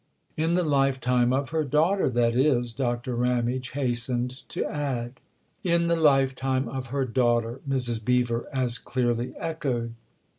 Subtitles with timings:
[0.35, 4.49] THE OTHER HOUSE C9" In the lifetime of her daughter, that is," Doctor Ramage hastened
[4.49, 5.19] to add."
[5.73, 8.03] In the lifetime of her daughter," Mrs.
[8.03, 9.93] Beever as clearly echoed.